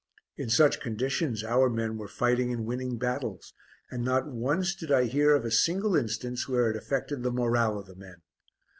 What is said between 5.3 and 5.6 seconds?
of a